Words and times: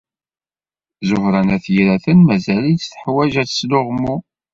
Ẓuhṛa 1.09 1.41
n 1.47 1.53
At 1.55 1.65
Yiraten 1.73 2.19
mazal-itt 2.27 2.89
teḥwaj 2.91 3.33
ad 3.41 3.47
tesleɣmu. 3.49 4.15